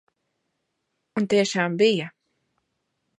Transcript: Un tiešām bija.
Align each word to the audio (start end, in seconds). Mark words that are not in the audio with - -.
Un 1.21 1.27
tiešām 1.33 1.75
bija. 1.83 2.09